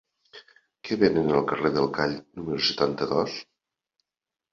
[0.87, 3.37] Què venen al carrer del Call número setanta-dos?